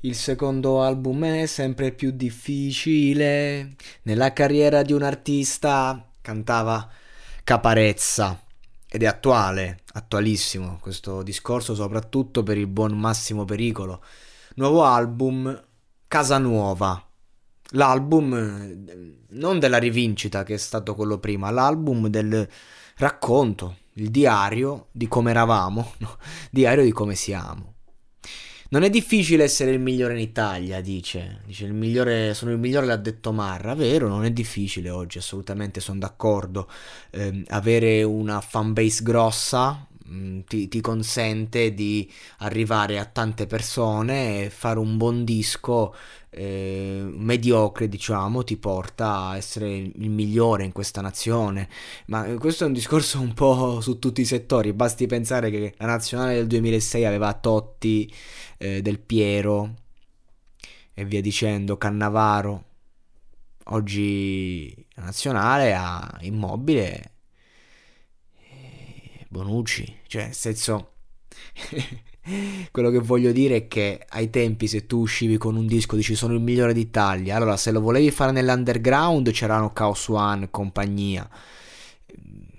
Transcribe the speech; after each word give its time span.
Il 0.00 0.14
secondo 0.14 0.82
album 0.82 1.24
è 1.24 1.46
sempre 1.46 1.90
più 1.90 2.10
difficile. 2.10 3.76
Nella 4.02 4.32
carriera 4.34 4.82
di 4.82 4.92
un 4.92 5.02
artista 5.02 6.06
cantava 6.20 6.86
Caparezza 7.42 8.38
ed 8.88 9.02
è 9.02 9.06
attuale, 9.06 9.80
attualissimo 9.94 10.78
questo 10.80 11.22
discorso, 11.22 11.74
soprattutto 11.74 12.42
per 12.42 12.58
il 12.58 12.66
buon 12.66 12.92
Massimo 12.92 13.46
Pericolo. 13.46 14.02
Nuovo 14.56 14.84
album 14.84 15.64
Casa 16.06 16.38
Nuova. 16.38 17.02
L'album 17.70 18.34
eh, 18.34 19.18
non 19.30 19.58
della 19.58 19.78
rivincita 19.78 20.44
che 20.44 20.54
è 20.54 20.58
stato 20.58 20.94
quello 20.94 21.18
prima, 21.18 21.50
l'album 21.50 22.08
del 22.08 22.46
racconto, 22.96 23.76
il 23.94 24.10
diario 24.10 24.88
di 24.92 25.08
come 25.08 25.30
eravamo, 25.30 25.94
no? 25.98 26.18
diario 26.50 26.84
di 26.84 26.92
come 26.92 27.14
siamo. 27.14 27.75
Non 28.68 28.82
è 28.82 28.90
difficile 28.90 29.44
essere 29.44 29.70
il 29.70 29.80
migliore 29.80 30.14
in 30.14 30.20
Italia, 30.20 30.80
dice. 30.80 31.40
Dice 31.46 31.66
il 31.66 31.72
migliore, 31.72 32.34
sono 32.34 32.50
il 32.50 32.58
migliore, 32.58 32.86
l'ha 32.86 32.96
detto 32.96 33.32
Marra. 33.32 33.74
Vero, 33.74 34.08
non 34.08 34.24
è 34.24 34.30
difficile 34.30 34.90
oggi, 34.90 35.18
assolutamente 35.18 35.80
sono 35.80 36.00
d'accordo. 36.00 36.68
Eh, 37.10 37.44
avere 37.48 38.02
una 38.02 38.40
fanbase 38.40 39.02
grossa 39.02 39.86
ti, 40.46 40.68
ti, 40.68 40.80
consente 40.80 41.74
di 41.74 42.10
arrivare 42.38 42.98
a 42.98 43.04
tante 43.04 43.46
persone 43.46 44.44
e 44.44 44.50
fare 44.50 44.78
un 44.78 44.96
buon 44.96 45.24
disco 45.24 45.94
eh, 46.30 47.02
mediocre, 47.04 47.88
diciamo, 47.88 48.44
ti 48.44 48.56
porta 48.56 49.28
a 49.28 49.36
essere 49.36 49.74
il 49.74 50.10
migliore 50.10 50.64
in 50.64 50.72
questa 50.72 51.00
nazione. 51.00 51.68
Ma 52.06 52.24
questo 52.38 52.64
è 52.64 52.66
un 52.66 52.72
discorso 52.72 53.20
un 53.20 53.34
po' 53.34 53.80
su 53.80 53.98
tutti 53.98 54.20
i 54.20 54.26
settori. 54.26 54.72
Basti 54.72 55.06
pensare 55.06 55.50
che 55.50 55.74
la 55.78 55.86
nazionale 55.86 56.34
del 56.34 56.46
2006 56.46 57.04
aveva 57.04 57.32
Totti, 57.34 58.12
eh, 58.58 58.82
Del 58.82 59.00
Piero 59.00 59.74
e 60.94 61.04
via 61.04 61.20
dicendo, 61.20 61.76
Cannavaro. 61.76 62.64
Oggi 63.70 64.72
la 64.94 65.04
nazionale 65.04 65.74
ha 65.74 66.18
Immobile 66.20 67.15
Bonucci, 69.36 70.00
cioè 70.06 70.24
nel 70.24 70.34
senso 70.34 70.92
quello 72.72 72.90
che 72.90 72.98
voglio 72.98 73.32
dire 73.32 73.56
è 73.56 73.68
che 73.68 74.02
ai 74.08 74.30
tempi 74.30 74.66
se 74.66 74.86
tu 74.86 75.00
uscivi 75.00 75.36
con 75.36 75.56
un 75.56 75.66
disco 75.66 75.94
dici 75.94 76.14
sono 76.14 76.32
il 76.32 76.40
migliore 76.40 76.72
d'Italia, 76.72 77.36
allora 77.36 77.58
se 77.58 77.70
lo 77.70 77.82
volevi 77.82 78.10
fare 78.10 78.32
nell'underground 78.32 79.30
c'erano 79.32 79.72
Chaos 79.74 80.08
One, 80.08 80.48
compagnia, 80.50 81.28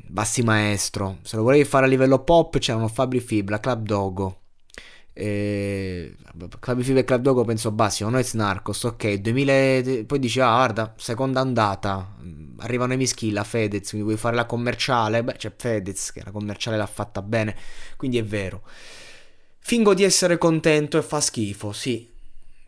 Bassi 0.07 0.43
Maestro, 0.43 1.17
se 1.23 1.35
lo 1.35 1.41
volevi 1.41 1.65
fare 1.65 1.85
a 1.85 1.89
livello 1.89 2.23
pop 2.23 2.59
c'erano 2.59 2.87
Fabri 2.87 3.19
Fibra, 3.19 3.59
Club 3.59 3.83
Dogo. 3.83 4.41
Eh, 5.19 6.15
Club 6.59 6.81
Fibra 6.83 6.99
e 6.99 7.03
Club 7.03 7.21
Dogo 7.23 7.43
penso 7.43 7.71
bassi, 7.71 8.03
non 8.03 8.15
è 8.15 8.23
Snarkos, 8.23 8.83
ok, 8.83 9.13
2000, 9.15 10.03
poi 10.05 10.19
dici 10.19 10.39
ah 10.39 10.53
guarda, 10.53 10.93
seconda 10.95 11.39
andata, 11.39 12.15
arrivano 12.57 12.93
i 12.93 12.97
mischi, 12.97 13.31
la 13.31 13.43
Fedez, 13.43 13.89
quindi 13.89 14.05
vuoi 14.05 14.19
fare 14.19 14.35
la 14.35 14.45
commerciale, 14.45 15.23
beh 15.23 15.33
c'è 15.33 15.51
Fedez 15.57 16.11
che 16.11 16.21
la 16.23 16.29
commerciale 16.29 16.77
l'ha 16.77 16.85
fatta 16.85 17.23
bene, 17.23 17.55
quindi 17.95 18.19
è 18.19 18.23
vero. 18.23 18.61
Fingo 19.57 19.95
di 19.95 20.03
essere 20.03 20.37
contento 20.37 20.99
e 20.99 21.01
fa 21.01 21.19
schifo, 21.19 21.71
sì. 21.71 22.07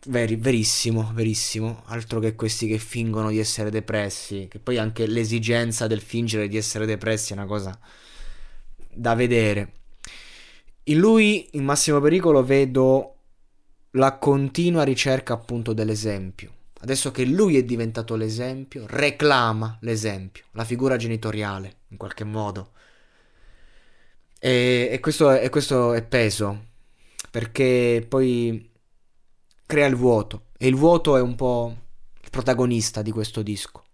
Veri, 0.06 0.36
verissimo, 0.36 1.10
verissimo. 1.14 1.82
Altro 1.86 2.20
che 2.20 2.34
questi 2.34 2.66
che 2.66 2.78
fingono 2.78 3.30
di 3.30 3.38
essere 3.38 3.70
depressi. 3.70 4.48
Che 4.50 4.58
poi 4.58 4.76
anche 4.78 5.06
l'esigenza 5.06 5.86
del 5.86 6.00
fingere 6.00 6.48
di 6.48 6.56
essere 6.56 6.86
depressi 6.86 7.32
è 7.32 7.36
una 7.36 7.46
cosa 7.46 7.78
da 8.92 9.14
vedere. 9.14 9.79
In 10.84 10.98
lui, 10.98 11.48
in 11.52 11.64
massimo 11.64 12.00
pericolo, 12.00 12.44
vedo 12.44 13.14
la 13.92 14.18
continua 14.18 14.82
ricerca 14.82 15.34
appunto 15.34 15.72
dell'esempio. 15.72 16.52
Adesso 16.82 17.10
che 17.10 17.24
lui 17.24 17.56
è 17.56 17.62
diventato 17.62 18.16
l'esempio, 18.16 18.84
reclama 18.86 19.76
l'esempio, 19.82 20.44
la 20.52 20.64
figura 20.64 20.96
genitoriale, 20.96 21.76
in 21.88 21.98
qualche 21.98 22.24
modo. 22.24 22.70
E, 24.38 24.88
e, 24.90 25.00
questo, 25.00 25.30
e 25.32 25.50
questo 25.50 25.92
è 25.92 26.02
peso 26.02 26.68
perché 27.30 28.04
poi 28.08 28.70
crea 29.66 29.86
il 29.86 29.94
vuoto 29.94 30.46
e 30.56 30.66
il 30.66 30.74
vuoto 30.74 31.16
è 31.16 31.20
un 31.20 31.34
po' 31.36 31.76
il 32.22 32.30
protagonista 32.30 33.02
di 33.02 33.10
questo 33.10 33.42
disco. 33.42 33.84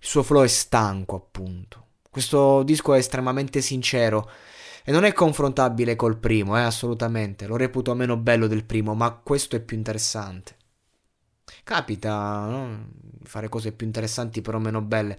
Il 0.00 0.08
suo 0.08 0.24
flow 0.24 0.42
è 0.42 0.48
stanco, 0.48 1.14
appunto. 1.14 1.86
Questo 2.10 2.64
disco 2.64 2.92
è 2.92 2.98
estremamente 2.98 3.60
sincero 3.60 4.28
e 4.84 4.92
non 4.92 5.04
è 5.04 5.12
confrontabile 5.12 5.96
col 5.96 6.18
primo, 6.18 6.56
eh, 6.56 6.62
assolutamente. 6.62 7.46
Lo 7.46 7.56
reputo 7.56 7.94
meno 7.94 8.16
bello 8.16 8.46
del 8.46 8.64
primo, 8.64 8.94
ma 8.94 9.12
questo 9.12 9.56
è 9.56 9.60
più 9.60 9.76
interessante. 9.76 10.56
Capita, 11.64 12.46
no? 12.46 12.88
Fare 13.24 13.48
cose 13.48 13.72
più 13.72 13.86
interessanti 13.86 14.40
però 14.40 14.58
meno 14.58 14.80
belle 14.80 15.16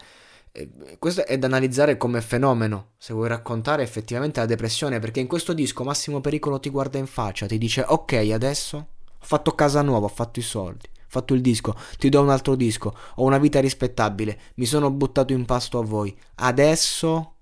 questo 1.00 1.26
è 1.26 1.40
da 1.40 1.48
analizzare 1.48 1.98
come 1.98 2.22
fenomeno, 2.22 2.92
se 2.98 3.14
vuoi 3.14 3.28
raccontare 3.28 3.82
effettivamente 3.82 4.40
la 4.40 4.46
depressione, 4.46 5.00
perché 5.00 5.20
in 5.20 5.26
questo 5.26 5.52
disco 5.52 5.84
Massimo 5.84 6.22
Pericolo 6.22 6.60
ti 6.60 6.70
guarda 6.70 7.00
in 7.00 7.08
faccia, 7.08 7.48
ti 7.48 7.58
dice 7.58 7.84
ok 7.88 8.14
adesso 8.32 8.78
ho 8.78 9.26
fatto 9.26 9.56
casa 9.56 9.82
nuova, 9.82 10.06
ho 10.06 10.10
fatto 10.10 10.38
i 10.38 10.44
soldi, 10.44 10.88
ho 10.94 11.08
fatto 11.08 11.34
il 11.34 11.42
disco, 11.42 11.76
ti 11.98 12.08
do 12.10 12.22
un 12.22 12.30
altro 12.30 12.54
disco, 12.54 12.96
ho 13.16 13.24
una 13.24 13.40
vita 13.40 13.60
rispettabile, 13.60 14.40
mi 14.56 14.66
sono 14.66 14.92
buttato 14.92 15.34
in 15.34 15.46
pasto 15.46 15.80
a 15.80 15.84
voi, 15.84 16.16
adesso... 16.36 17.33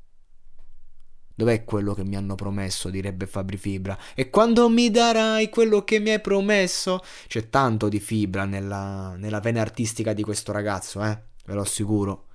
Dov'è 1.34 1.64
quello 1.64 1.94
che 1.94 2.03
mi 2.03 2.16
hanno 2.16 2.36
promesso? 2.36 2.90
direbbe 2.90 3.25
Fabri 3.25 3.58
Fibra. 3.58 3.97
E 4.16 4.30
quando 4.30 4.69
mi 4.69 4.90
darai 4.92 5.50
quello 5.50 5.84
che 5.84 6.00
mi 6.00 6.12
hai 6.12 6.22
promesso? 6.22 7.02
C'è 7.28 7.50
tanto 7.50 7.90
di 7.90 8.00
fibra 8.00 8.46
nella, 8.46 9.16
nella 9.18 9.40
vena 9.40 9.62
artistica 9.62 10.14
di 10.14 10.24
questo 10.24 10.52
ragazzo, 10.52 11.03
eh? 11.03 11.18
Ve 11.46 11.53
lo 11.53 11.62
assicuro 11.62 12.25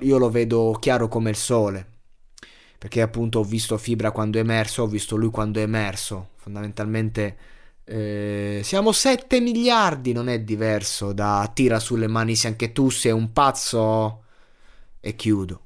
io 0.00 0.18
lo 0.18 0.30
vedo 0.30 0.76
chiaro 0.80 1.08
come 1.08 1.30
il 1.30 1.36
sole 1.36 1.86
perché 2.78 3.02
appunto 3.02 3.40
ho 3.40 3.44
visto 3.44 3.76
Fibra 3.76 4.12
quando 4.12 4.38
è 4.38 4.40
emerso, 4.40 4.82
ho 4.82 4.86
visto 4.86 5.16
lui 5.16 5.30
quando 5.30 5.58
è 5.58 5.62
emerso, 5.62 6.30
fondamentalmente 6.36 7.36
eh, 7.82 8.60
siamo 8.62 8.92
7 8.92 9.40
miliardi, 9.40 10.12
non 10.12 10.28
è 10.28 10.38
diverso 10.38 11.12
da 11.12 11.50
tira 11.52 11.80
sulle 11.80 12.06
mani 12.06 12.36
se 12.36 12.46
anche 12.46 12.70
tu 12.70 12.88
sei 12.88 13.10
un 13.10 13.32
pazzo 13.32 14.22
e 15.00 15.16
chiudo. 15.16 15.62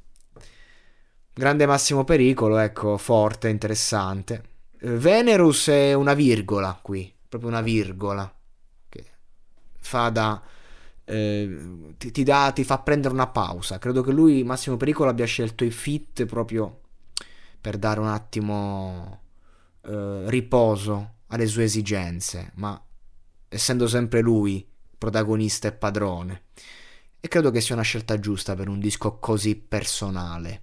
Grande 1.35 1.67
massimo 1.67 2.05
pericolo, 2.05 2.59
ecco, 2.59 2.99
forte, 2.99 3.49
interessante. 3.49 4.51
Venerus 4.81 5.69
è 5.69 5.95
una 5.95 6.15
virgola 6.15 6.79
qui, 6.81 7.13
proprio 7.29 7.49
una 7.49 7.63
virgola 7.63 8.31
che 8.89 9.05
fa 9.79 10.11
da 10.11 10.43
eh, 11.05 11.95
ti, 11.99 12.11
ti, 12.11 12.23
dà, 12.23 12.53
ti 12.53 12.65
fa 12.65 12.79
prendere 12.79 13.15
una 13.15 13.29
pausa. 13.29 13.79
Credo 13.79 14.03
che 14.03 14.13
lui, 14.13 14.45
Massimo 14.45 14.77
Pericolo, 14.77 15.11
abbia 15.11 15.27
scelto 15.27 15.65
i 15.65 15.71
fit 15.71 16.25
proprio 16.27 16.81
per 17.61 17.79
dare 17.79 18.01
un 18.01 18.09
attimo 18.09 19.21
eh, 19.83 20.25
riposo 20.27 21.15
alle 21.29 21.47
sue 21.47 21.65
esigenze, 21.65 22.53
ma 22.55 22.81
essendo 23.49 23.87
sempre 23.89 24.21
lui 24.21 24.67
protagonista 24.99 25.69
e 25.69 25.73
padrone. 25.73 26.43
E 27.21 27.29
credo 27.29 27.51
che 27.51 27.61
sia 27.61 27.75
una 27.75 27.85
scelta 27.85 28.19
giusta 28.19 28.55
per 28.55 28.69
un 28.69 28.81
disco 28.81 29.19
così 29.19 29.57
personale. 29.57 30.63